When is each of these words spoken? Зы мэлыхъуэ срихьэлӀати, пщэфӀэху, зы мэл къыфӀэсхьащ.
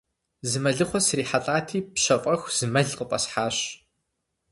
Зы 0.49 0.59
мэлыхъуэ 0.63 0.99
срихьэлӀати, 1.05 1.79
пщэфӀэху, 1.93 2.51
зы 2.57 2.67
мэл 2.73 2.89
къыфӀэсхьащ. 2.97 3.57